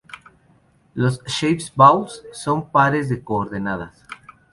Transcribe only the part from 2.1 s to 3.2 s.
son pares